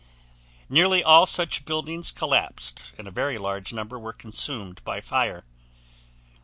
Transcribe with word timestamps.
Nearly 0.67 1.03
all 1.03 1.27
such 1.27 1.63
buildings 1.63 2.09
collapsed 2.09 2.91
and 2.97 3.07
a 3.07 3.11
very 3.11 3.37
large 3.37 3.71
number 3.71 3.99
were 3.99 4.13
consumed 4.13 4.83
by 4.83 4.99
fire. 4.99 5.45